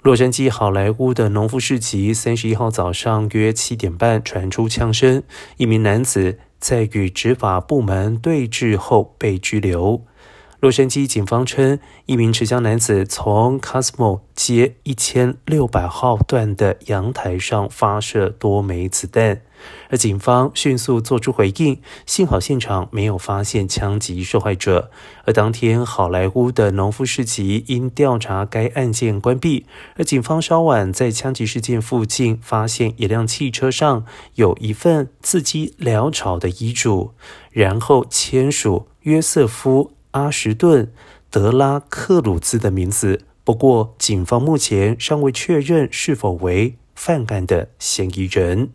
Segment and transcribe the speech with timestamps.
[0.00, 5.24] 洛杉矶好莱坞的农夫市集，三十一号早上约七点半传出枪声，
[5.56, 10.04] 一名男子在与执法部门对峙后被拘留。
[10.60, 19.42] 洛杉矶警方称，一名持枪男子从 Cosmo 街一千六百号段的阳台上发射多枚子弹，
[19.88, 24.90] 而警方迅速做出回应，幸好现场没有发现枪击受害者。
[25.26, 29.64] 而当天，好莱坞的农夫市集因调查该案件关闭，
[29.94, 34.04] 而警方稍晚在枪击事件附近发现一辆汽车上
[34.34, 37.12] 有一份字迹潦草的遗嘱，
[37.52, 39.92] 然后签署约瑟夫。
[40.12, 40.86] 阿什顿·
[41.30, 48.70] 德拉克鲁兹的名字，不过警方目前尚未确认是否为犯案的嫌疑人。